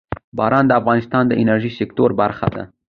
باران 0.37 0.65
د 0.67 0.71
افغانستان 0.79 1.23
د 1.27 1.33
انرژۍ 1.41 1.71
سکتور 1.79 2.09
برخه 2.21 2.47
ده. 2.55 2.63